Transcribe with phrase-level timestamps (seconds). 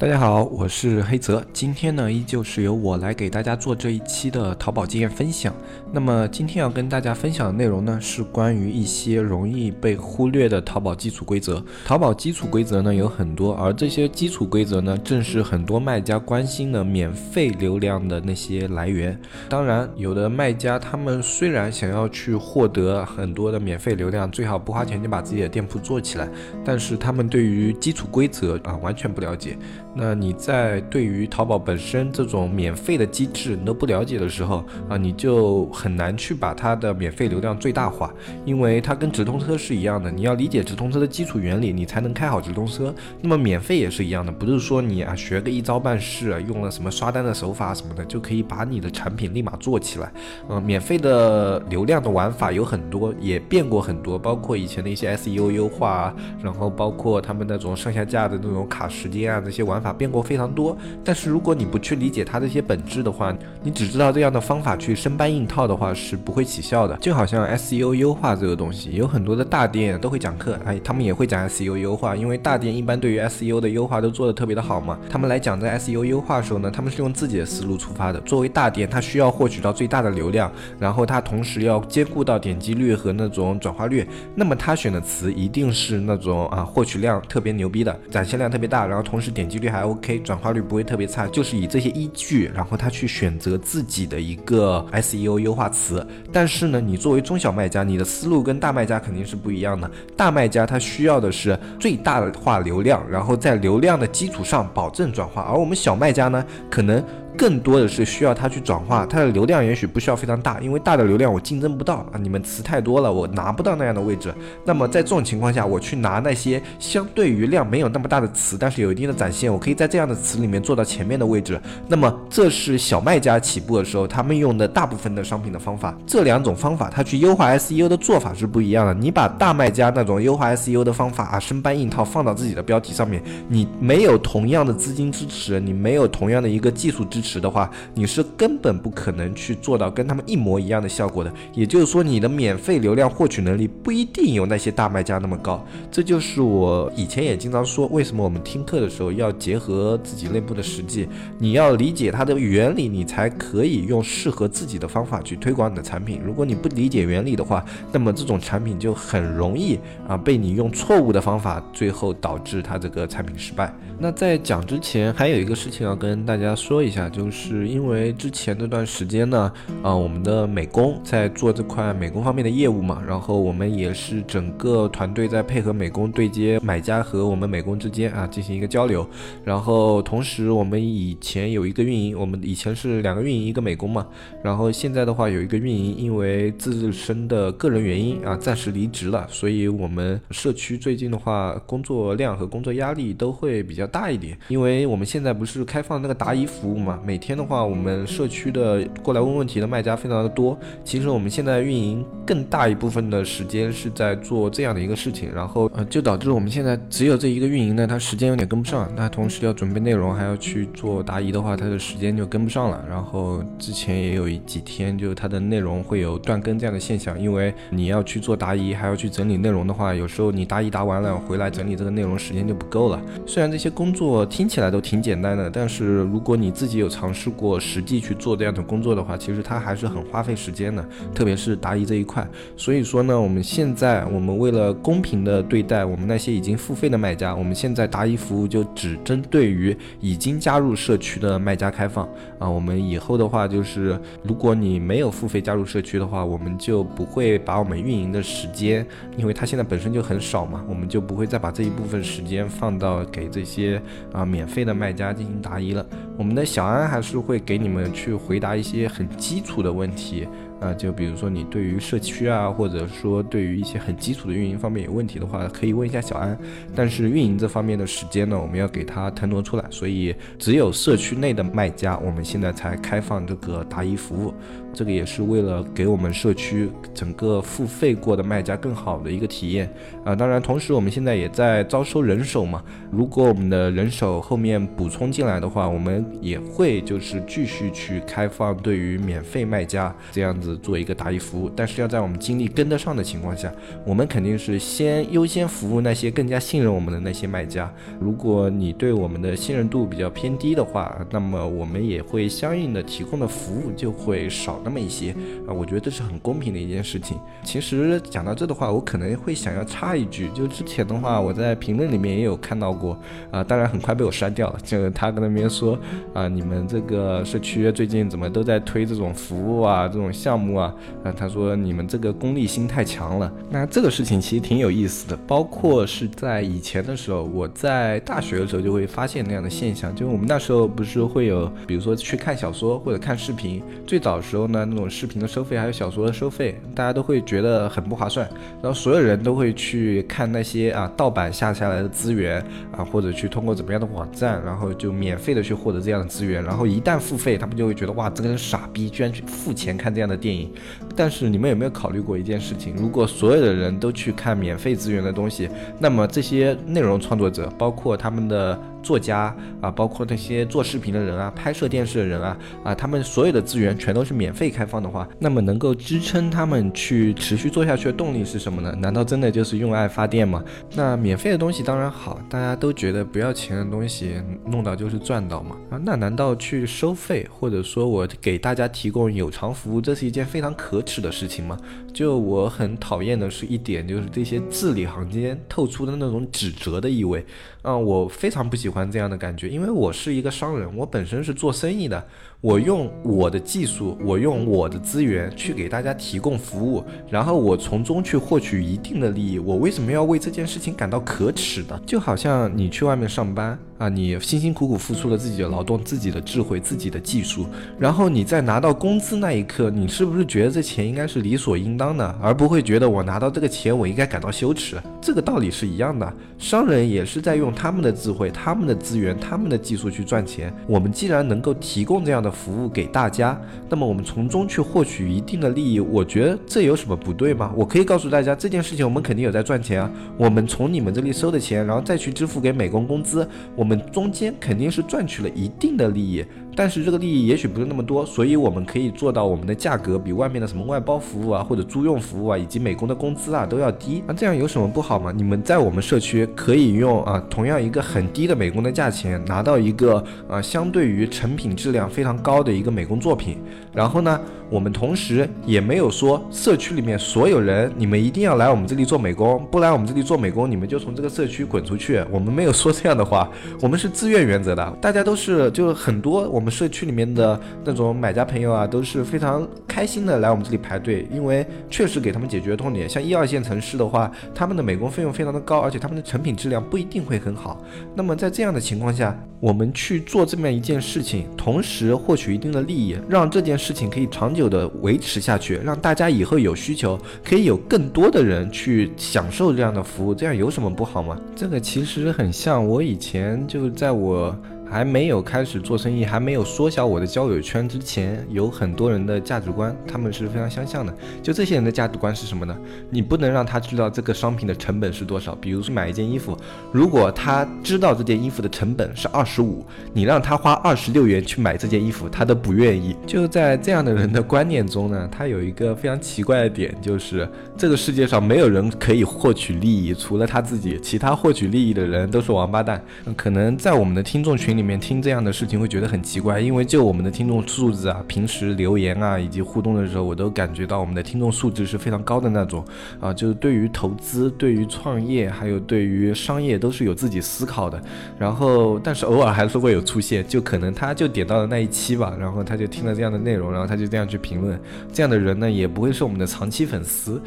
[0.00, 1.44] 大家好，我是黑泽。
[1.52, 5.52] 今天呢，依旧是由我来给大家做这一期的淘宝经验分享。
[5.90, 11.60] 那么今天要跟大家分享的内容呢，是关于一些容易被忽略的淘宝基础规则。
[11.84, 19.20] 淘宝基础规则呢有很多，而这些基础规则呢，正是很多卖家关心的免费流量的那些来源。
[19.48, 26.28] 当然，有的卖家他们虽然想要去获得很多的免费流量，最好不花钱就把自己的店铺做起来，
[26.64, 29.58] 但是他们对于基础规则啊完全不了解。
[30.00, 42.94] 那你在对于淘宝本身这种免费的机制你都不了解的时候啊，你就很难去把它的免费流量最大化，因为它跟直通车是一样的，你要理解直通车的基础原理，你才能开好直通车。
[43.20, 50.12] 那么免费也是一样的，不是说你啊学个一招半式，用了什么刷单的手法什么的，就可以把你的产品立马做起来。
[50.48, 59.87] 嗯，免费的流量的玩法有很多，也变过很多，包括以前的一些 SEO 优化啊，然后包括他们那种上下架的那种卡时间啊，这些玩法。
[59.92, 66.96] 变过非常多，但是如果你不去理解它这些本质的话，你只知道这样的方法去生搬硬套的话是不会起效的。
[66.98, 74.98] 就好像 SEO 优化这个东西，有很多的大店都会讲课，哎，他们也会讲 SEO 优化，因为大店一般对于 SEO 的优化都做得特别的好嘛。
[75.08, 78.20] 他们来讲在 SEO 优化的时候呢，他们是用自己的思路出发的。
[78.20, 89.86] 作为大店，它需要获取到最大的流量，然后它同时要兼顾到点击率和那种转化率，那么他选的词一定是那种啊获取量特别牛逼的，展现量特别大，然后同时点击率还。
[89.86, 96.06] OK，转化率不会特别差，就是以这些依据，然后他去选择自己的一个 SEO 优化词。
[96.32, 99.90] 但是呢，你作为中小卖家，你的思路跟大卖家肯定是不一样的。
[100.16, 107.02] 大卖家他需要的是最大化流量，然后在流量的基础上保证转化，而我们小卖家呢，可能。
[107.38, 114.34] 更多的是需要它去转化，它的流量也许不需要非常大，因为大的流量我竞争不到啊，你们词太多了，我拿不到那样的位置。
[114.64, 121.60] 那么在这种情况下，我去拿那些相对于量没有那么大的词，但是有一定的展现，我可以在这样的词里面做到前面的位置。
[121.86, 125.96] 那么这是小卖家起步的时候他们用的大部分的商品的方法。
[126.04, 128.92] 这两种方法，它去优化 SEO 的做法是不一样的。
[128.92, 137.27] 你把大卖家那种优化 SEO 的方法啊，生搬硬套放到自己的标题上面，你没有同样的资金支持，你没有同样的一个技术支持。
[137.28, 141.32] 实的话，你是根本不可能去做到跟他们一模一样的效果的。
[141.52, 145.62] 也就是说，你的免费流量获取能力不一定有那些大卖家那么高。
[145.90, 151.06] 这就是我以前也经常说，为什么我们听课的时候要结合自己内部的实际，
[151.38, 156.20] 你要理解它的原理，你才可以用适合自己的方法去推广你的产品。
[156.24, 157.62] 如果你不理解原理的话，
[157.92, 163.72] 那么这种产品就很容易啊被你用错误的方法，最后导致它这个产品失败。
[163.98, 167.08] 那在讲之前，还有一个事情要跟大家说一下。
[167.18, 169.52] 就是因为之前那段时间呢，
[169.82, 179.04] 啊，我们的美工在做这块美工方面的业务嘛，然后我们也是整个团队在配合美工对接买家和我们美工之间啊进行一个交流，
[179.44, 184.06] 然后同时我们以前有一个运营，我们以前是两个运营一个美工嘛，
[184.40, 197.00] 然后现在的话有一个运营因为自身的个人原因啊暂时离职了，所以我们社区最近的话工作量和工作压力都会比较大一点，因为我们现在不是开放那个答疑服务嘛。
[197.08, 200.54] 每天的话，我们社区的过来问问题的卖家非常的多。
[200.84, 208.92] 其实我们现在运营更大一部分的时间是在做这样的一个事情，然后呃，就导致我们现在只有这一个运营呢，他时间有点跟不上。
[208.94, 212.84] 那同时要准备内容，还要去做答疑的话，他的时间就跟不上了。
[212.86, 223.00] 然后之前也有几天，就是它的内容会有断更这样的现象，因为你要去做答疑，还要去整理内容的话，有时候你答疑答完了回来整理这个内容时间就不够了。
[223.24, 232.26] 虽然这些工作听起来都挺简单的，但是如果你自己有尝试过实际去做这样的工作的话，其实它还是很花费时间的，特别是答疑这一块。
[232.56, 242.04] 所以说呢，我们现在我们为了公平的对待我们那些已经付费的卖家，我们现在答疑服务就只针对于已经加入社区的卖家开放
[242.36, 242.50] 啊。
[242.50, 248.84] 我们以后的话就是，如果你没有付费加入社区的话，我们就不会把我们运营的时间，
[249.16, 253.80] 因为它现在本身就很少嘛，我们就不会再把这一部分时间放到给这些
[254.12, 255.86] 啊免费的卖家进行答疑了。
[256.18, 256.87] 我们的小安。
[256.88, 260.26] 还是会给你们去回答一些很基础的问题
[260.60, 266.36] 啊，就比如说你对于社区啊，或者说对于一些很基础的运营方面有问题的话，可以问一下小安。
[266.74, 274.34] 但是运营这方面的时间呢，我们要给他腾挪出来，所以只有社区内的卖家，我们现在才开放这个答疑服务。
[274.74, 279.68] 这个也是为了给我们社区整个付费过的卖家更好的一个体验
[280.04, 280.14] 啊。
[280.14, 282.62] 当然，同时我们现在也在招收人手嘛。
[282.90, 291.50] 如果我们的人手后面补充进来的话，我们也会就是继续去开放对于免费卖家这样子做一个答疑服务。
[291.54, 293.52] 但是要在我们精力跟得上的情况下，
[293.84, 297.72] 我们肯定是先优先服务那些更加信任我们的那些卖家。
[298.00, 305.12] 如果你对我们的信任度比较偏低的话，那么我们也会相应的提供的服务就会少那么一些
[305.46, 305.52] 啊。
[305.52, 307.18] 我觉得这是很公平的一件事情。
[307.44, 312.98] 其实讲到这的话，我可能会想要插一句，就之前的话，我在评论里面也有看到过
[313.30, 314.58] 啊，当然很快被我删掉了。
[314.64, 315.78] 就他跟那边说
[316.14, 320.72] 啊，你们这个社区最近怎么都在推这种服务啊，这种项项目啊？
[321.02, 323.30] 啊，他说你们这个功利心太强了。
[323.50, 338.28] 那这个事情其实挺有意思的，包括是在以前的时候，我在大学的时候就会发现那样的现象，就是我们那时候不是会有，比如说去看小说或者看视频，最早的时候呢，那种视频的收费还有小说的收费，大家都会觉得很不划算，
[338.62, 342.40] 然后所有人都会去看那些啊盗版下下来的资源
[342.76, 350.50] 啊，或者去通过怎么样的网站，然后就免费的去获得这样的资源，然后一旦付费，他们就会觉得哇，这个人傻逼，居然去付钱看这样的电电影。
[350.94, 352.74] 但是你们有没有考虑过一件事情？
[352.76, 355.48] 如果所有的人都去看免费资源的东西，
[355.78, 358.58] 那么这些内容创作者，包括他们的。
[358.88, 368.74] 作家啊，包括那些做视频的人啊，拍摄电视的人啊，啊，他们所有的资源全都是免费开放的话，那么能够支撑他们去持续做下去的动力是什么呢？
[368.80, 370.42] 难道真的就是用爱发电吗？
[370.74, 374.14] 那免费的东西当然好，大家都觉得不要钱的东西
[374.46, 381.58] 弄到就是赚到嘛啊，那难道去收费或者说我给大家提供有偿服务，这是一件非常可耻的事情吗？
[381.98, 387.26] 就我很讨厌的是一点，就是这些字里行间透出的那种指责的意味。
[387.62, 392.06] 嗯，我非常不喜欢这样的感觉，因为我是一个商人，我本身是做生意的。
[392.40, 399.40] 我用我的技术，我用我的资源去给大家提供服务，然后我从中去获取一定的利益。
[399.40, 401.76] 我为什么要为这件事情感到可耻的？
[401.84, 407.44] 就好像你去外面上班啊，你辛辛苦苦付出了自己的劳动、自己的智慧、自己的技术，
[407.76, 414.76] 然后你在拿到工资那一刻，你是不是觉得这钱应该是理所应当的，而不会觉得我拿到这个钱我应该感到羞耻？
[415.02, 420.54] 这个道理是一样的，商人也是在用他们的智慧、他们的资源、他们的技术去赚钱。
[420.68, 427.52] 我们既然能够提供这样的，服务给大家，那么我们从中去获取一定的利益，我觉得这有什么不对吗？
[427.56, 429.90] 我可以告诉大家，这件事情我们肯定有在赚钱啊。
[430.16, 436.24] 我们从你们这里收的钱，然后再去支付给美工工资，我们中间肯定是赚取了一定的利益。
[436.54, 444.02] 但是这个利益也许不是那么多，所以我们可以做到我们的价格比外面的什么外包服务啊，或者租用服务啊，以及美工的工资啊都要低。
[444.08, 445.12] 那这样有什么不好吗？
[445.14, 453.38] 你们在我们社区可以用啊同样一个很低的美工的价钱，拿到一个啊相对于成品质量非常高的一个美工作品。
[453.72, 462.04] 然后呢，我们同时也没有说社区里面所有人你们一定要来我们这里做美工，不来我们这里做美工，你们就从这个社区滚出去。
[462.10, 463.30] 我们没有说这样的话，
[463.62, 466.47] 我们是自愿原则的，大家都是就很多我们。
[466.50, 472.88] 社区里面的那种买家朋友啊，都是非常开心的来我们这里排队，因为确实给他们解决痛点。
[472.88, 477.62] 像一二线城市的话，他们的美工费用非常的高，而且他们的成品质量不一定会很好。
[477.94, 491.18] 那么在这样的情况下，我们去做这么一件事情，同时获取一定的利益，让这件事情可以长久的维持下去，让大家以后有需求，可以有更多的人去享受这样的服务，这样有什么不好吗？
[491.36, 494.36] 这个其实很像我以前就在我。
[494.70, 500.94] 还没有开始做生意，还没有缩小我的交友圈之前，有很多人的价值观，他们是非常相像的。
[501.22, 502.54] 就这些人的价值观是什么呢？
[502.90, 505.34] 你不能让他知道这个商品的成本是多少。
[505.36, 506.36] 比如说买一件衣服，
[506.70, 512.94] 如果他知道这件衣服的成本是二十五，你让他花二十六元去买这件衣服，他都不愿意。
[513.06, 522.84] 就在这样的人的观念中呢，他有一个非常奇怪的点，就是这个世界上没有人可以获取利益，除了他自己，其他获取利益的人都是王八蛋。
[523.16, 524.57] 可能在我们的听众群。
[524.58, 532.64] 里面听这样的事情会觉得很奇怪，因为就我们的听众素质啊，平时留言啊以及互动的时候，我都感觉到我们的听众素质是非常高的那种
[533.00, 537.80] 啊，就是对于投资、对于创业，还有对于商业都是有自己思考的。
[538.18, 544.60] 然后，但是偶尔还是会有出现，就可能他就点到了那一期吧，然后他就听了这样的内容，然后他就这样去评论。
[544.92, 547.22] 这样的人呢，也不会是我们的长期粉丝。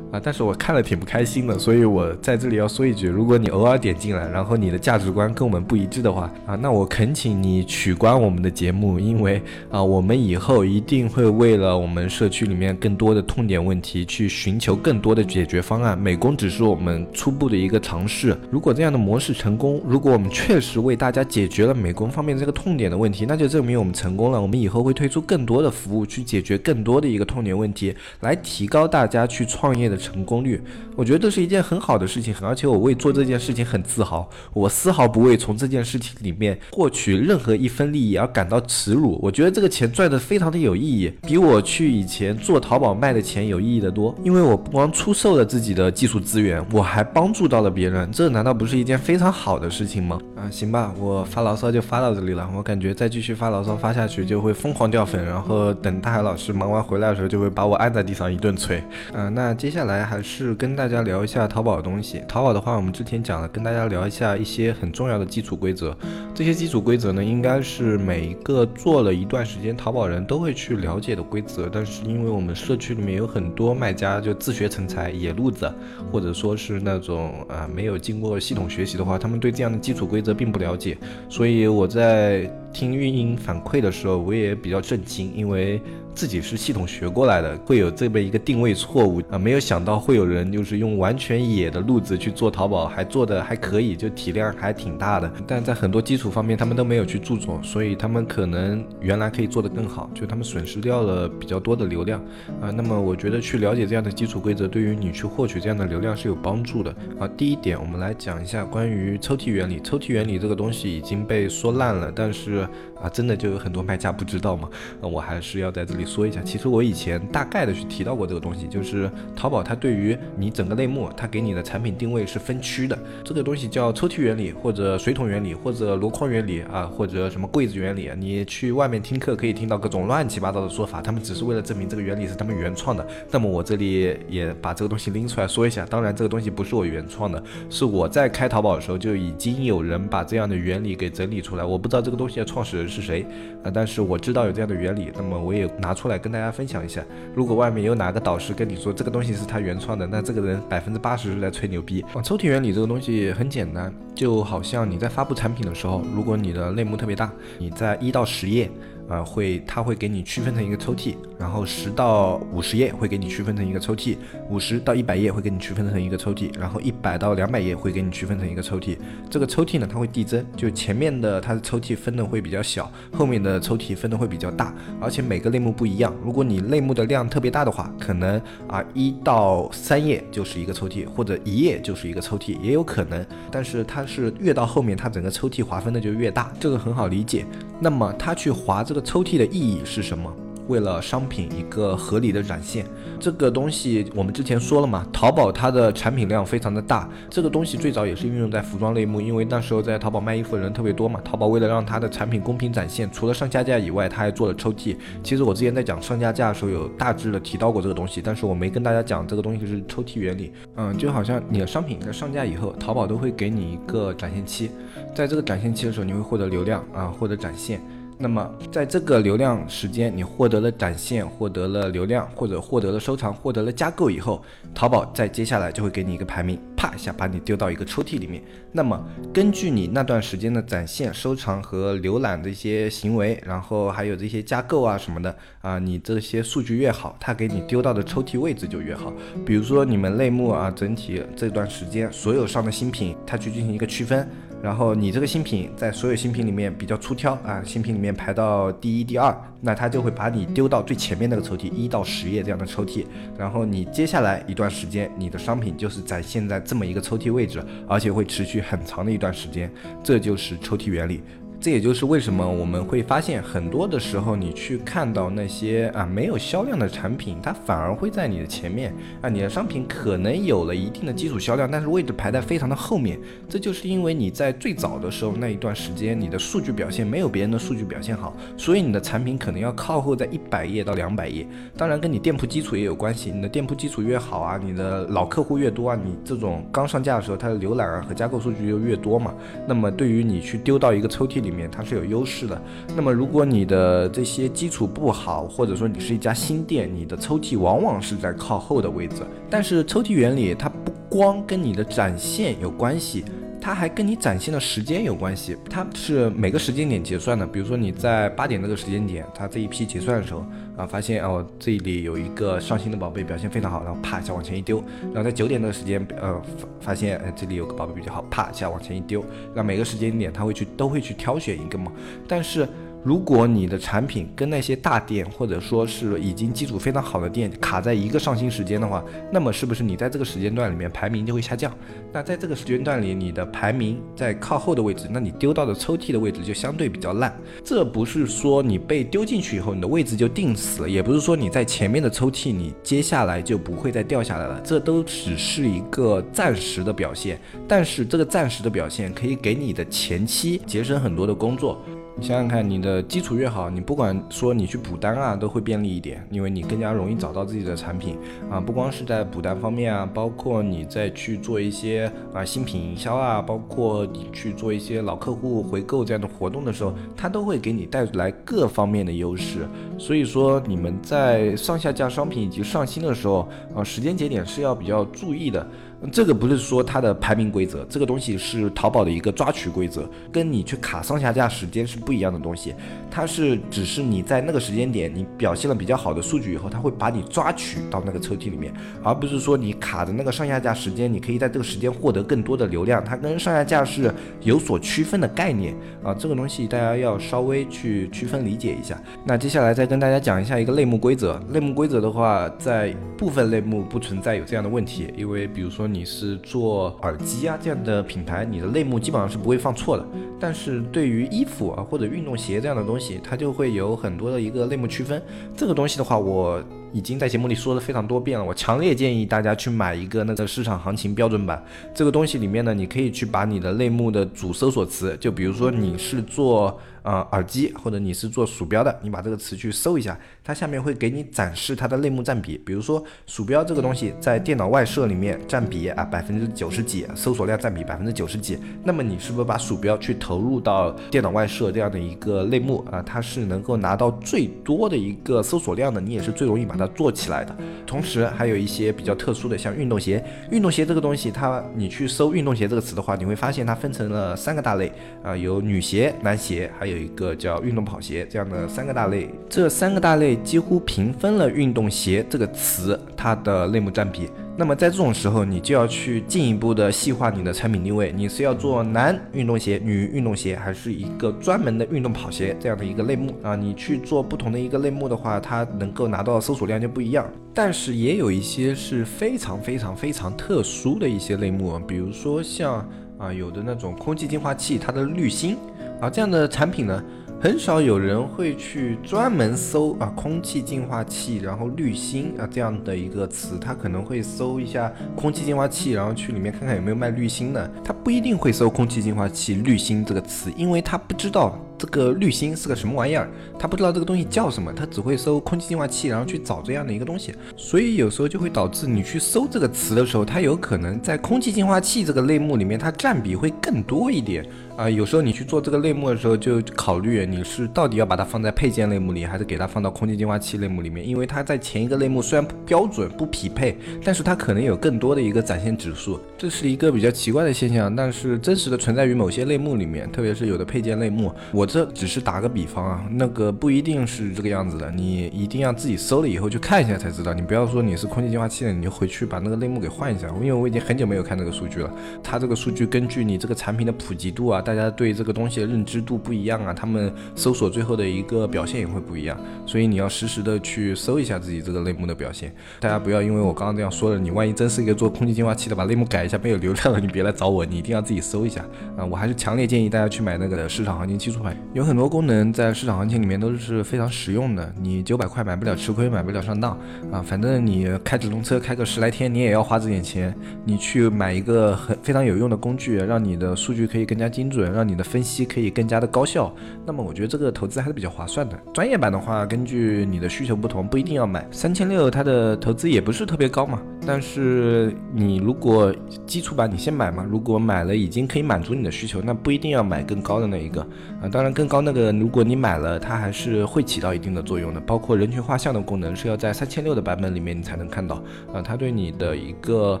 [0.22, 15.98] 但是我看了挺不开心的，所以我在这里要说一句，如果你偶尔点进来，然后你的价值观跟我们不一致的话啊，那我恳请你取关我们的节目，因为啊，我们以后一定会为了我们社区里面更多的痛点问题去寻求更多的解决方案。
[15.98, 24.40] 美工只是我们初步的一个尝试，如果这样的模式成功，如果我们确实为大家解决了美工方面这个痛点的问题，那就证明我们成功了。
[24.40, 30.62] 我们以后会推出更多的服务去解决更多的一个痛点问题，来提高大家去创业的成功率。
[30.94, 34.28] 我觉得这是一件很好的事情，而且我为做这件事情很自豪。
[34.52, 39.18] 我丝毫不为从这件事情里面获取任何一分利益而感到耻辱。
[39.22, 44.14] 我觉得这个钱赚的非常的有意义，比我去以前做淘宝卖的钱有意义的多。
[44.22, 50.18] 因为我不光出售了自己的技术资源，我还帮助到了别人，这难道不是一件非常好的事情吗？
[50.36, 52.48] 啊，行吧，我发牢骚就发到这里了。
[52.56, 58.82] 我感觉再继续发牢骚发下去就会疯狂掉粉，然后等大海老师忙完回来的时候就会把我按在地上一顿捶。
[59.12, 62.22] 嗯，那接下来来还是跟大家聊一下淘宝的东西。
[62.28, 65.96] 淘宝的话，我们之前讲了，跟大家聊一下一些很重要的基础规则。
[66.34, 71.68] 这些基础规则呢，应该是每一个做了一段时间淘宝人都会去了解的规则。
[71.72, 75.72] 但是因为我们社区里面有很多卖家就自学成才、野路子，
[76.10, 80.98] 或者说是那种啊没有经过系统学习的话，他们对这样的基础规则并不了解。
[81.28, 85.80] 所以我在听运营反馈的时候，我也比较震惊，因为。
[86.16, 89.38] 自己是系统学过来的，会有这么一个定位错误啊！
[89.38, 95.30] 没有想到会有人就是用完全野的路子去做淘宝，还做的还可以，就体量还挺大的。
[95.46, 102.18] 但在很多基础方面，他们都没有去注重，所以他们可能原来可以做得更好，就他们损失掉了比较多的流量
[102.62, 102.70] 啊。
[102.70, 107.28] 那么我觉得去了解这样的基础规则，对于你去获取这样的流量是有帮助的啊。
[107.36, 109.78] 第一点，我们来讲一下关于抽屉原理。
[109.84, 112.66] 抽屉原理这个东西已经被说烂了，但是对。
[113.00, 114.68] 啊，真的就有很多卖家不知道吗？
[115.00, 116.06] 那我还是要在这里。
[116.06, 128.08] 说一下，其实我以前大概的去提到过这个东西，就是淘宝它对于你整个类目，它给你的产品定位是分区的，这个东西叫抽屉原理，或者水桶原理，或者箩筐原理啊，或者什么柜子原理。
[128.16, 133.06] 你去外面听课可以听到各种乱七八糟的说法，他们只是为了证明这个原理是他们原创的。
[133.30, 141.64] 那么我这里也把这个东西拎出来说一下，当然这个东西不是我原创的，是我在开淘宝的时候就已经有人把这样的原理给整理出来。
[141.64, 143.26] 我不知道这个东西的创始人是谁
[143.64, 145.96] 啊，但是我知道有这样的原理，那么我也拿。
[145.96, 147.02] 出来跟大家分享一下，
[147.34, 152.04] 如果外面有哪个导师跟你说这个东西是他原创的，那这个人百分之八十是在吹牛逼。
[152.12, 158.70] 啊，抽屉原理这个东西很简单，就好像你在发布产品的时候，如果你的类目特别大，你在一到十页。
[159.08, 164.16] 呃，会，它会给你区分成一个抽屉，然后十到五十页会给你区分成一个抽屉，
[164.50, 168.96] 五十到一百页会给你区分成一个抽屉，然后一百到两百页会给你区分成一个抽屉。
[169.30, 176.12] 这个抽屉呢，它会递增，就前面的它的抽屉分的会比较小，后面的抽屉分的会比较大，而且每个类目不一样。
[176.24, 183.24] 如果你类目的量特别大的话，可能啊一到三页就是一个抽屉，或者一页就是一个抽屉，也有可能。
[183.52, 187.44] 但是它是越到后面，它整个抽屉划分的就越大，这个很好理解。
[187.78, 190.32] 那么他去划这个抽屉的意义是什么？
[190.68, 192.86] 为了商品一个合理的展现，
[193.18, 204.96] 这个东西我们之前说了嘛，淘宝它的产品量非常的大，这个东西最早也是运用在服装类目，因为那时候在淘宝卖衣服的人特别多嘛，淘宝为了让它的产品公平展现，除了上下架以外，它还做了抽屉。
[205.22, 210.52] 其实我之前在讲上架架的时候有大致的提到过这个东西，但是我没跟大家讲这个东西是抽屉原理。
[210.76, 214.70] 嗯，就好像你的商品在上架以后，淘宝都会给你一个展现期，
[215.14, 217.80] 在这个展现期的时候，你会获得流量啊，获得展现。
[218.18, 224.42] 那么，在这个流量时间，你获得了展现，获得了流量，或者获得了收藏，获得了加购以后，
[224.74, 228.42] 淘宝在接下来就会给你一个排名，啪一下把你丢到一个抽屉里面。
[228.72, 228.98] 那么，
[229.34, 239.12] 根据你那段时间的展现、收藏和浏览的一些行为，然后还有这些加购啊什么的啊，你这些数据越好，它给你丢到的抽屉位置就越好。
[239.44, 244.26] 比如说你们类目啊，整体这段时间所有上的新品，它去进行一个区分。
[244.62, 253.04] 然后你这个新品在所有新品里面比较出挑啊，新品里面排到第一、第二，那它就会把你丢到最前面那个抽屉，一到十页这样的抽屉。
[253.38, 259.70] 然后你接下来一段时间，你的商品就是展现在这么一个抽屉位置，而且会持续很长的一段时间，
[260.02, 261.22] 这就是抽屉原理。
[261.66, 269.28] 这也就是为什么我们会发现，很多的时候你去看到那些啊没有销量的产品，它反而会在你的前面啊。
[269.28, 273.18] 你的商品可能有了一定的基础销量，但是位置排在非常的后面。
[273.48, 281.44] 这就是因为你在最早的时候那一段时间，你的数据表现没有别人的数据表现好，所以你的产品可能要靠后在一百页到两百页。
[281.76, 289.34] 当然跟你店铺基础也有关系，你的店铺基础越好啊，你的老客户越多啊，你这种刚上架的时候它的浏览啊和加购数据就越多嘛。
[289.66, 291.55] 那么对于你去丢到一个抽屉里。
[291.56, 292.60] 面它是有优势的。
[292.94, 299.22] 那么如果你的这些基础不好，或者说你是一家新店，你的抽屉往往是在靠后的位置。
[299.48, 303.24] 但是抽屉原理它不光跟你的展现有关系。
[303.60, 307.46] 它还跟你展现的时间有关系，它是每个时间点结算的。
[307.46, 310.46] 比如说你在八点那个时间点，它这一批结算的时候
[310.76, 314.82] 啊，发现哦这里有一个上新的宝贝表现非常好，然后啪一下往前一丢。
[315.12, 316.40] 然后在九点那个时间，呃
[316.80, 319.24] 发现哎这里有个宝贝比较好，啪一下往前一丢。
[319.54, 321.90] 那每个时间点它会去都会去挑选一个嘛，
[322.28, 322.68] 但是。
[323.06, 331.72] 如果你的产品跟那些大店或者说是已经基础非常好的店卡在一个上新时间的话，那么是不是你在这个时间段里面排名就会下降？
[332.12, 337.32] 那在这个时间段里，你的排名在靠后的位置，那你丢到的抽屉的位置就相对比较烂。
[337.62, 347.40] 这不是说你被丢进去以后你的位置就定死了，也不是说你在前面的抽屉你接下来就不会再掉下来了，这都只是一个暂时的表现。
[347.68, 351.80] 但是这个暂时的表现可以给你的前期节省很多的工作。
[352.18, 358.16] 你想想看，你的基础越好，你不管说你去补单啊，都会便利一点，因为你更加容易找到自己的产品
[358.50, 358.58] 啊。
[358.58, 369.68] 不光是在补单方面啊，包括你再去做一些啊新品营销啊，包括你去做一些老客户回购这样的活动的时候，它都会给你带来各方面的优势。
[369.98, 375.68] 所以说，你们在上下架商品以及上新的时候啊，时间节点是要比较注意的。
[376.10, 382.74] 这个不是说它的排名规则，这个东西是淘宝的一个抓取规则，跟你去卡上下架时间是不一样的东西。
[383.10, 388.72] 它是只是你在那个时间点你表现了比较好的数据以后，它会把你抓取到那个抽屉里面，
[389.02, 393.04] 而不是说你卡的那个上下架时间，你可以在这个时间获得更多的流量。
[393.04, 399.00] 它跟上下架是有所区分的概念啊，这个东西大家要稍微去区分理解一下。
[399.24, 401.40] 那接下来再跟大家讲一下一个类目规则。
[401.50, 405.95] 类目规则的话，在部分类目不存在有这样的问题，因为比如说你。
[405.96, 410.06] 你是做耳机啊这样的品牌，你的类目基本上是不会放错的。
[410.38, 415.22] 但是对于衣服啊或者运动鞋这样的东西，它就会有很多的一个类目区分。
[415.56, 416.62] 这个东西的话，我。
[416.92, 421.62] 已经在节目里说了非常多遍了，我强烈建议大家去买一个那个市场行情标准版。
[421.92, 432.58] 这个东西里面呢，你可以去把你的类目的主搜索词，就比如说你是做呃耳机或者你是做鼠标的，你把这个词去搜一下，它下面会给你展示它的类目占比。
[432.64, 443.02] 比如说鼠标这个东西在电脑外设里面占比啊百分之九十几，搜索量占比百分之九十几，那么你是不是把鼠标去投入到电脑外设这样的一个类目啊？
[443.02, 446.86] 它是能够拿到最多的一个搜索量的，你也是最容易把它。
[446.96, 450.24] 做起来的，同时还有一些比较特殊的，像运动鞋。
[450.50, 459.28] 运动鞋这个东西，它你去搜运动鞋这个词的话，你会发现它分成了三个大类啊，有女鞋、男鞋，还有一个叫运动跑鞋这样的三个大类。
[459.48, 464.28] 这三个大类几乎平分了运动鞋这个词它的类目占比。
[464.58, 473.54] 那么在这种时候，你就要去进一步的细化你的产品定位，你是要做男运动鞋、女运动鞋，还是一个专门的运动跑鞋这样的一个类目啊？
[473.54, 477.30] 你去做不同的一个类目的话，它能够拿到搜索量就不一样。
[477.52, 485.58] 但是也有一些是非常非常非常特殊的一些类目，比如说像啊有的那种空气净化器，它的滤芯
[486.00, 487.04] 啊这样的产品呢。
[487.38, 497.70] 很少有人会去专门搜啊空气净化器，然后滤芯啊这样的一个词，他可能会搜一下空气净化器，然后去里面看看有没有卖滤芯的。
[497.84, 501.58] 他不一定会搜空气净化器滤芯这个词，因为他不知道。
[501.86, 503.28] 这个滤芯是个什么玩意儿？
[503.58, 514.44] 他不知道这个东西叫什么，他只会搜空气净化器，然后去找这样的一个东西，所以有时候就会导致你去搜这个词的时候，它有可能在空气净化器这个类目里面，它占比会更多一点
[514.76, 514.90] 啊。
[514.90, 531.64] 有时候你去做这个类目的时候，就考虑你是到底要把它放在配件类目里，还是给它放到空气净化器类目里面，因为它在前一个类目虽然不标准不匹配，但是它可能有更多的一个展现指数，这是一个比较奇怪的现象，但是真实的存在于某些类目里面，特别是有的配件类目，我。
[531.76, 537.34] 这只是打个比方啊，那个不一定是这个样子的，你一定要自己搜了以后去看一下才知道。
[537.34, 540.26] 你不要说你是空气净化器的，你就回去把那个类目给换一下。
[540.40, 549.38] 因为我已经很久没有看这个数据了，它这个数据根据你这个产品的普及度啊，大家对这个东西的认知度不一样啊，他们搜索最后的一个表现也会不一样。
[549.66, 552.50] 所以你要实时的去搜一下自己这个类目的表现。
[552.80, 558.64] 大家不要因为我刚刚这样说了，你万一真是一个做空气净化器的，把类目改一下没有流量了，你别来找我，你一定要自己搜一下
[558.96, 559.04] 啊。
[559.04, 561.55] 我还是强烈建议大家去买那个市场行情基础版。
[561.74, 566.72] 有很多功能在市场行情里面都是非常实用的，你九百块买不了吃亏，买不了上当
[567.12, 567.20] 啊！
[567.22, 570.34] 反正你开直通车开个十来天，你也要花这点钱。
[570.64, 576.50] 你去买一个很非常有用的工具，让你的数据可以更加精准，让你的分析可以更加的高效。
[576.86, 578.58] 那么我觉得这个投资还是比较划算的。
[578.72, 583.82] 专业版的话，根据你的需求不同，不一定要买三千六，它的投资也不是特别高嘛。
[584.06, 585.94] 但是你如果
[586.26, 590.80] 基础版你先买嘛，如果买了已经可以满足你的需求，那不一定要买更高的那一个
[591.20, 591.28] 啊。
[591.30, 591.45] 当然。
[591.46, 594.80] 然更高那个，如果你买了，它还是会起到一定的作用的。
[594.80, 598.16] 包括人群画像的功能是要在三千六的版本里面你才能看到
[598.52, 600.00] 啊，它对你的一个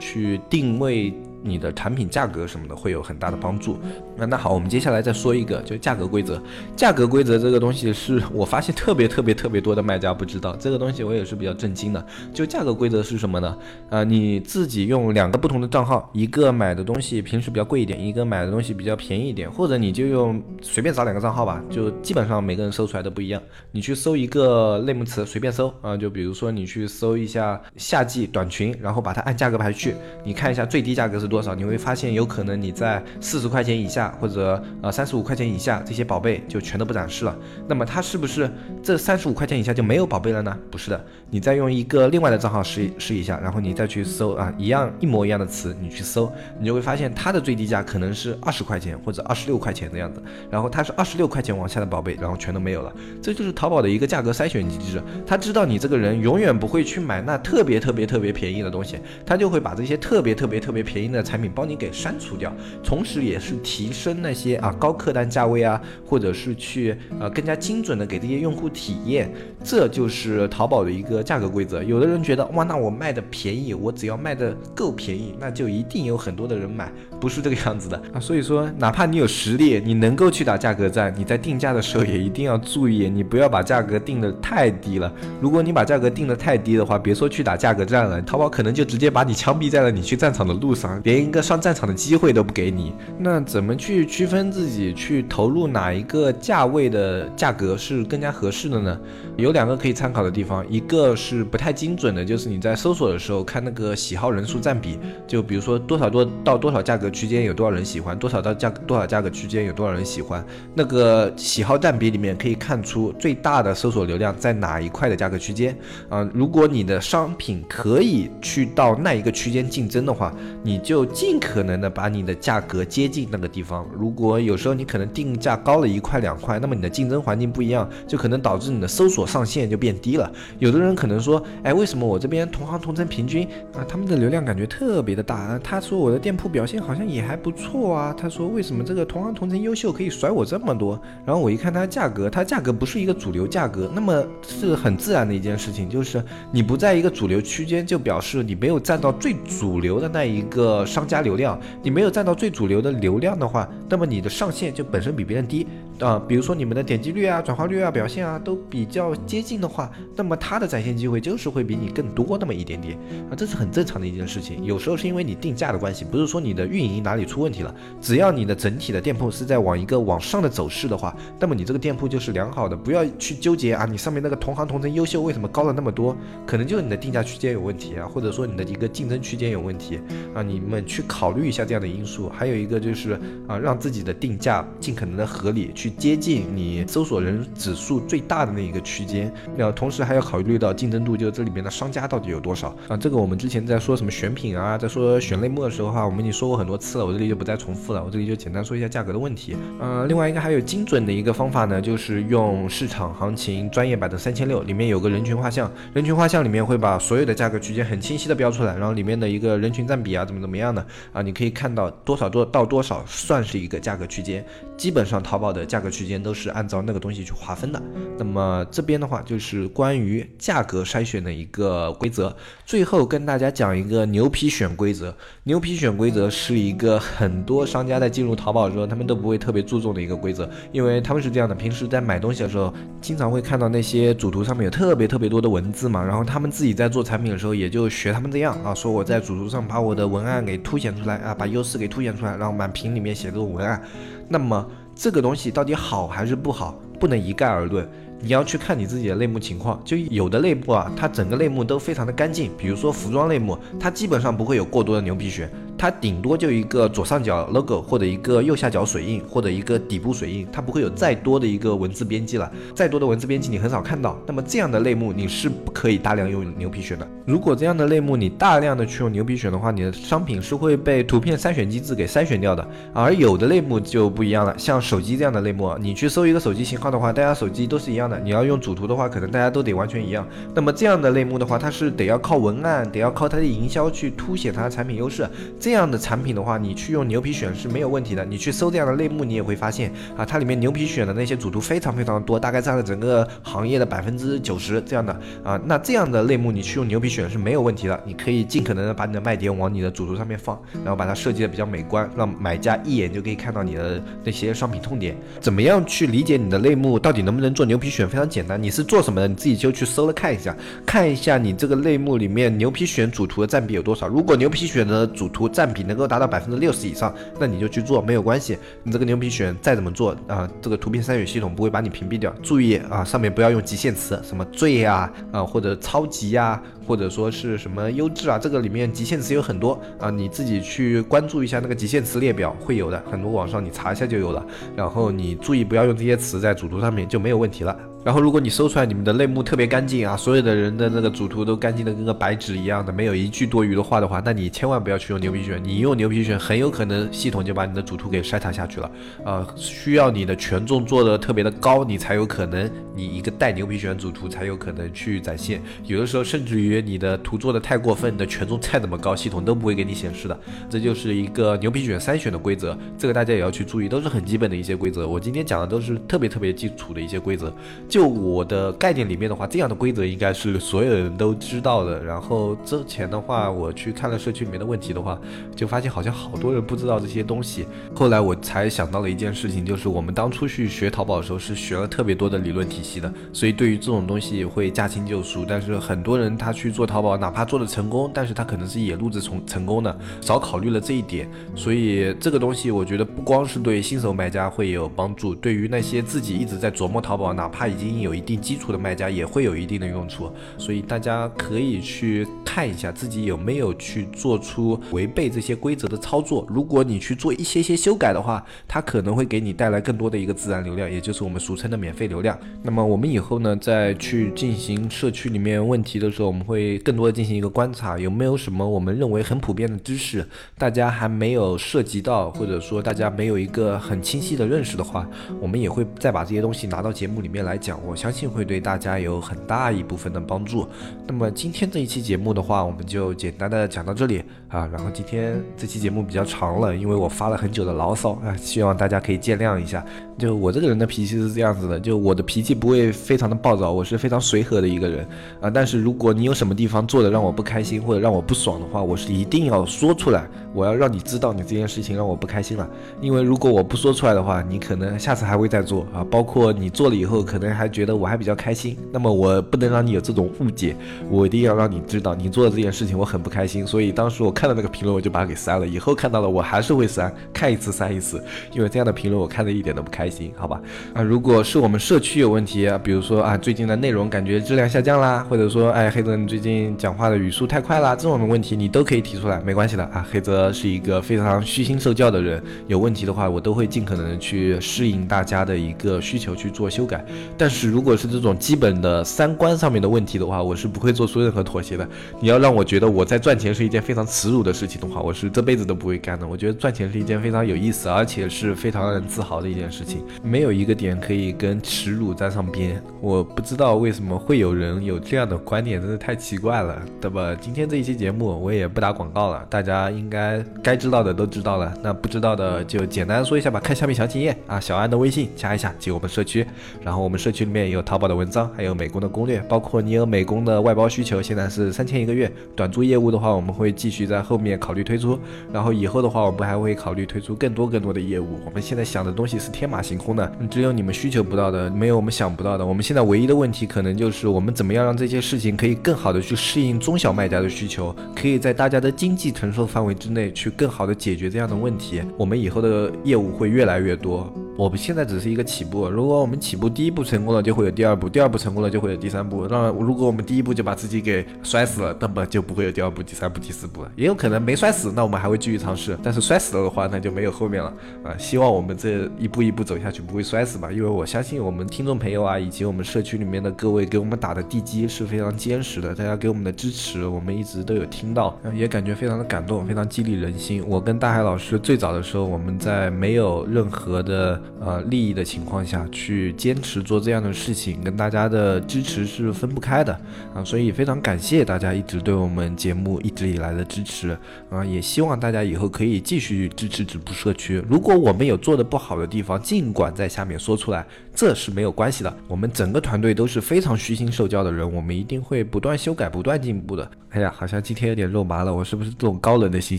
[0.00, 1.12] 去定位。
[1.42, 3.78] 你的产品价格什么的会有很大的帮助。
[4.16, 6.42] 那那好，我们接下来再说一个，就价格规则。
[6.76, 12.04] 价格规则这个东西是我发现特别特别特别多的卖家不知道，这个东西我也是比较震惊的。
[12.32, 13.56] 就价格规则是什么呢？
[13.90, 23.40] 啊，你自己用两个不同的账号，一个买的东西平时比较贵一点，一个买的东西比较便宜一点，或者你就用随便找两个账号吧，就基本上每个人搜出来的不一样。
[23.70, 37.36] 你去搜一个类目词，随便搜啊，就比如说你去搜一下夏季短裙，然后把它按价格排序，你看一下最低价格是多少，你会发现有可能你在四十块钱以下或者呃三十五块钱以下这些宝贝就全都不展示了。
[37.68, 38.50] 那么它是不是
[38.82, 40.56] 这三十五块钱以下就没有宝贝了呢？
[40.70, 50.22] 不是的，你再用一个另外的账号试试一下，然后你再去搜啊一样一模一样的词，你去搜，你就会发现它的最低价可能是二十块钱或者二十六块钱的样子。
[50.50, 52.92] 然后它是二十六块钱往下的宝贝，然后全都没有了。
[53.22, 61.48] 这就是淘宝的一个价格筛选机制，他知道你这个人永远不会去买那特别特别特别便宜的东西，他就会把这些特别特别特别便宜的的产品。
[61.58, 62.54] 帮你给删除掉，
[62.84, 69.32] 同时也是提升那些啊高客单价位啊，或者是去呃更加精准的给这些用户体验，
[69.64, 71.82] 这就是淘宝的一个价格规则。
[71.82, 78.20] 有的人觉得哇，那我卖的便宜，我只要卖的够便宜，那就一定有很多的人买，不是这个样子的啊。
[78.20, 85.12] 所以说，哪怕你有实力，你能够去打价格战，你在定价的时候也一定要注意，你不要把价格定的太低了。
[85.40, 91.38] 如果你把价格定的太低的话，别说去打价格战了，淘宝可能就直接把你枪毙在了你去战场的路上，连一个。
[91.48, 99.00] 上战场的机会都不给你，那怎么去区分自己去投入哪一个价位的价格是更加合适的呢？
[99.38, 110.44] 有两个可以参考的地方，一个是不太精准的，就是你在搜索的时候看那个喜好人数占比，就比如说多少多到多少价格区间有多少人喜欢，多少到价多少价格区间有多少人喜欢，
[110.74, 115.74] 那个喜好占比里面可以看出最大的搜索流量在哪一块的价格区间
[116.10, 116.28] 啊。
[116.34, 121.38] 如果你的商品可以去到那一个区间竞争的话，你就就尽。
[121.40, 130.30] 可能的把你的价格接近那个地方，如果有时候你可能定价高了一块两块，那么你的竞争环境不一样，就可能导致你的搜索上限就变低了。
[130.58, 135.60] 有的人可能说，哎，为什么我这边同行同城平均啊，他们的流量感觉特别的大啊？
[135.62, 138.14] 他说我的店铺表现好像也还不错啊。
[138.18, 141.00] 他说为什么这个同行同城优秀可以甩我这么多？
[141.24, 151.18] 然后我一看它价格，它价格不是一个主流价格，那么是很自然的一件事情，就是你不在一个主流区间，就表示你没有占到最主流的那一个商家。
[151.18, 155.66] 流量，你没有占到最主流的流量的话，那么你的上限就本身比别人低
[156.00, 156.22] 啊。
[156.28, 162.98] 比如说你们的点击率啊、转化率啊、表现啊都比较接近的话，那么它的展现机会就是会比你更多那么一点点
[163.30, 164.62] 啊，这是很正常的一件事情。
[164.64, 167.74] 有时候是因为你定价的关系，不是说你的运营哪里出问题了。
[168.00, 172.76] 只要你的整体的店铺是在往一个往上的走势的话，那么你这个店铺就是良好的。
[172.76, 176.14] 不要去纠结啊，你上面那个同行同城优秀为什么高了那么多？
[176.46, 179.98] 可能就是你的定价区间有问题啊，或者说你的一个竞争区间有问题
[180.34, 181.28] 啊，你们去考。
[181.38, 183.12] 虑一下这样的因素，还有一个就是
[183.46, 189.32] 啊，让自己的定价尽可能的合理，去接近你搜索人指数最大的那一个区间。
[189.56, 192.96] 那同时还要考虑到竞争度，就这里面的商家到底有多少啊？
[192.96, 198.02] 这个我们之前在说什么选品啊，在说选类目的时候哈，我们已经说过很多次了，我这里就不再重复了。
[198.04, 199.56] 我这里就简单说一下价格的问题。
[199.80, 210.84] 呃，另外一个还有精准的一个方法呢，就是用市场行情专业版的三千六，里面有个人群画像，人群画像里面会把所有的价格区间很清晰的标出来，然后里面的一个人群占比啊，怎么怎么样的。
[211.12, 214.44] 啊，你可以看到多少多到多少算是一个价格区间，
[214.76, 217.80] 基本上淘宝的价价格区间都是按照那个东西去划分的。
[218.18, 222.36] 那么这边的话就是关于价格筛选的一个规则。
[222.66, 225.14] 最后跟大家讲一个牛皮癣规则。
[225.44, 240.88] 牛皮癣规则是一个很多商家在进入淘宝的时候，他们都不会特别注重的一个规则，因为他们是这样的：平时在买东西的时候，经常会看到那些主图上面有特别特别多的文字嘛，然后他们自己在做产品的时候，也就学他们这样啊，说我在主图上把我的文案给凸显。
[240.98, 243.80] 出来啊，把优势给凸显出来，然后满屏里面写这种文案，
[244.26, 244.66] 那么
[244.98, 247.88] 这个东西到底好还是不好，不能一概而论。
[248.20, 255.46] 你要去看你自己的类目情况，就有的类目啊，它整个类目都非常的干净，比如说服装类目，它基本上不会有过多的牛皮癣，
[255.78, 264.18] 它顶多就一个左上角 logo 或者一个右下角水印或者一个底部水印，它不会有再多的一个文字编辑了，再多的文字编辑你很少看到。
[264.26, 267.06] 那么这样的类目你是不可以大量用牛皮癣的。
[267.24, 272.66] 如果这样的类目你大量的去用牛皮癣的话，你的商品是会被图片筛选机制给筛选掉的。
[272.92, 278.18] 而有的类目就不一样了，像手机这样的类目，你去搜一个手机型号的话，大家手机都是一样的。
[278.18, 280.26] 你要用主图的话，可能大家都得完全一样。
[280.54, 285.28] 那么这样的类目的话，它是得要靠文案，得要靠它的营销去凸显它的产品优势。
[285.68, 288.24] 这样的产品的话，你去用牛皮癣是没有问题的。
[288.24, 295.12] 你去搜这样的类目，你也会发现啊，它里面牛皮癣的那些主图非常非常的多，大概占了整个行业的百分之九十这样的
[295.44, 295.60] 啊。
[295.66, 305.14] 那这样的类目你去用牛皮癣是没有问题的，你可以尽可能的把你的卖点往你的主图上面放，然后把它设计的比较美观，让买家一眼就可以看到你的那些商品痛点。
[305.38, 308.08] 怎么样去理解你的类目到底能不能做牛皮癣？
[308.08, 314.08] 非常简单，你是做什么的，你自己就去搜了看一下，看一下你这个类目里面牛皮癣主图的占比有多少。
[314.08, 318.56] 如果牛皮癣的主图占比能够达到百分之六十以上，那你就去做，没有关系。
[318.84, 322.32] 你这个牛皮癣再怎么做啊，这个图片筛选系统不会把你屏蔽掉。
[322.44, 326.62] 注意啊，上面不要用极限词，什么最啊啊或者超级呀。
[326.88, 334.42] 或者说是什么优质啊，这个里面极限词有很多啊，你自己去关注一下那个极限词列表会有的，很多网上你查一下就有了。
[334.74, 337.76] 然后你注意不要用这些词在主图上面就没有问题了。
[338.04, 345.58] 然后，如果你搜出来你们的类目特别干净啊，所有的人的那个主图都干净的跟个白纸一样的，没有一句多余的话的话，那你千万不要去用牛皮癣。
[345.58, 348.90] 你用牛皮癣，很有可能系统就把你的主图给筛查下去了。
[349.24, 355.60] 呃，需要你的权重做的特别的高，你才有可能，你一个带牛皮癣主图才有可能去展现。
[355.84, 360.38] 有的时候，甚至于你的图做的太过分，你的权重再怎么高，系统都不会给你显示的。
[360.68, 365.06] 这就是一个牛皮卷筛选的规则，这个大家也要去注意，都是很基本的一些规则。
[365.06, 367.52] 我今天讲的都是特别特别基础的一些规则。
[367.88, 372.02] 就我的概念里面的话，这样的规则应该是所有人都知道的。
[372.04, 375.18] 然后之前的话，我去看了社区里面的问题的话，
[375.54, 377.66] 就发现好像好多人不知道这些东西。
[377.94, 385.44] 后来我才想到了一件事情，就是我们当初去学淘宝的时候是学了特别多的理论体系的，所以对于这种东西会驾轻就熟。
[385.48, 391.26] 但是很多人他去做淘宝，哪怕做的成功，但是他可能是野路子成成功的，少考虑了这一点。
[391.54, 398.18] 所以这个东西我觉得不光是对新手卖家会有帮助，对于那些自己一直在琢磨淘宝，哪怕已经有。
[398.18, 406.44] 一定基础的卖家也会有一定的用处，所以大家可以去看一下自己有没有去做出违背这些规则的操作。
[406.48, 412.36] 如果你去做一些些修改的话，它可能会给你带来更多的一个自然流量，也就是我们俗称的免费流量。
[412.60, 425.06] 那么我们以后呢，在去进行社区里面问题的时候，我们会更多的进行一个观察，有没有什么我们认为很普遍的知识，大家还没有涉及到，或者说大家没有一个很清晰的认识的话，
[425.42, 427.78] 我们也会再把这些东西拿到节目里面来讲。
[427.86, 430.66] 我相信会对大家有很大一部分的帮助。
[431.06, 434.68] 那么今天这一期节目的话，我们就简单的讲到这里啊。
[434.72, 439.84] 然后今天这期节目比较长了，因为我发了很久的牢骚啊，希望大家可以见谅一下。
[440.18, 445.06] 就我这个人的脾气是这样子的，就我的脾气不会非常的暴躁，我是非常随和的一个人
[445.40, 445.48] 啊。
[445.48, 452.68] 但是如果你有什么地方做的让我不开心或者让我不爽的话，我是一定要说出来，我要让你知道你这件事情让我不开心了。
[453.00, 456.04] 因为如果我不说出来的话，你可能下次还会再做啊。
[456.10, 458.76] 包括你做了以后，可能还觉得我还比较开心。
[458.90, 460.74] 那么我不能让你有这种误解，
[461.08, 463.64] 我一定要让你知道你做的这件事情我很不开心。
[463.64, 465.66] 所以当时我看到那个评论，我就把它给删了。
[465.66, 468.22] 以后看到了我还是会删，看一次删一次，
[468.52, 470.32] 因为这样的评论我看的一点都不开心。
[470.36, 470.60] 好吧，
[470.94, 480.06] 啊，如果是我们社区有问题，比如说啊，最近的内容感觉质量下降啦，或者说，哎，黑泽你最近讲话的语速太快啦，这种的问题你都可以提出来，没关系的啊。
[480.08, 487.04] 黑泽是一个非常虚心受教的人，有问题的话，我都会尽可能的去适应大家的一个需求去做修改。
[487.36, 491.88] 但是如果是这种基本的三观上面的问题的话，我是不会做出任何妥协的。
[492.20, 496.28] 你要让我觉得我在赚钱是一件非常耻辱的事情的话，我是这辈子都不会干的。
[496.28, 500.02] 我觉得赚钱是一件非常有意思，而且是非常让人自豪的一件事情。
[500.22, 507.34] 没有一个点可以跟耻辱沾上边，我不知道为什么会有人有这样的观点，真的太奇怪了，对吧？
[507.40, 513.58] 今天这一期节目我也不打广告了，大家应该该知道的都知道了，那不知道的就简单说一下吧。
[513.58, 516.46] 看下面详情页啊，小安的微信加一下进我们社区，
[516.84, 525.18] 然后我们社区里面有淘宝的文章，还有美工的攻略，包括你有美工的外包需求，现在是三千一个月，短租业务的话，我们会继续在后面考虑推出，
[525.52, 528.40] 然后以后的话，我们还会考虑推出更多更多的业务。
[528.44, 530.08] 我们现在想的东西是天马行空。
[530.18, 532.66] 的，只有你们需求不到的，没有我们想不到的。
[532.66, 542.02] 我们现在唯一的问题，可能就是我们怎么样让这些事情可以更好的去适应中小卖家的需求，可以在大家的经济承受范围之内去更好的解决这样的问题。
[542.16, 544.32] 我们以后的业务会越来越多。
[544.58, 549.46] 我们现在只是一个起步，如果我们起步第一步成功了，就会有第二步，第二步成功了就会有第三步。
[549.48, 553.92] 那如果我们第一步就把自己给摔死了，那么就不会有第二步、第三步、第四步了。
[553.94, 555.96] 也有可能没摔死，那我们还会继续尝试。
[556.02, 558.18] 但是摔死了的话，那就没有后面了啊！
[558.18, 570.64] 希望我们这一步一步走下去不会摔死吧，因为我相信我们听众朋友啊，以及我们社区里面的各位给我们打的地基是非常坚实的，大家给我们的支持，我们一直都有听到，也感觉非常的感动，非常激励人心。
[570.66, 579.92] 我跟大海老师最早的时候，我们在没有任何的呃利益的情况下去坚持做这样的事情，跟大家的支持是分不开的
[580.34, 584.16] 啊，所以非常感谢大家一直对我们节目一直以来的支持
[584.50, 587.62] 啊，也希望大家以后可以继续支持止步社区。
[587.68, 592.16] 如果我们有做的不好的地方，尽管在下面说出来，这是没有关系的。
[592.26, 596.88] 我们整个团队都是非常虚心受教的人，我们一定会不断修改、不断进步的。
[597.10, 599.78] 哎呀，好像今天有点肉麻了，我是不是这种高冷的形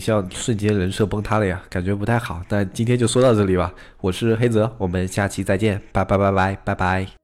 [0.00, 1.62] 象瞬间人设崩塌了呀？
[1.70, 2.42] 感觉不太好。
[2.48, 4.48] 但今天就说到这里吧，我是黑
[4.78, 7.19] 我们下期再见，拜拜拜拜拜拜。